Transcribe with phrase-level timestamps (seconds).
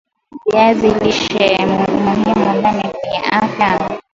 [0.45, 3.69] viazi lishe umuhimu gani kwenye afya